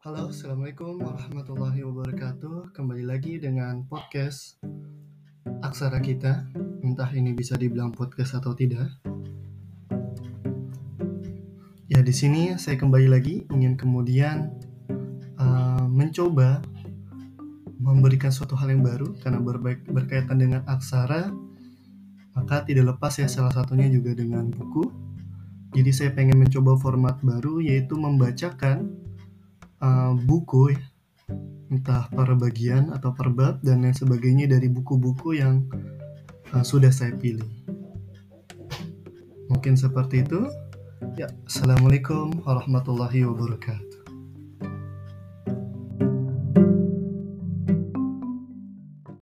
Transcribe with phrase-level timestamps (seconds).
[0.00, 2.72] Halo, Assalamualaikum warahmatullahi wabarakatuh.
[2.72, 4.56] Kembali lagi dengan podcast
[5.60, 6.48] Aksara kita.
[6.80, 8.88] Entah ini bisa dibilang podcast atau tidak.
[11.92, 14.48] Ya, di sini saya kembali lagi ingin kemudian
[15.36, 16.64] uh, mencoba
[17.76, 21.28] memberikan suatu hal yang baru karena berbaik, berkaitan dengan aksara
[22.32, 24.88] maka tidak lepas ya salah satunya juga dengan buku
[25.76, 29.09] jadi saya pengen mencoba format baru yaitu membacakan
[29.80, 30.80] uh, buku ya,
[31.72, 35.64] entah per bagian atau per bab dan lain sebagainya dari buku-buku yang
[36.54, 37.48] uh, sudah saya pilih.
[39.50, 40.46] Mungkin seperti itu.
[41.16, 43.99] Ya, assalamualaikum warahmatullahi wabarakatuh.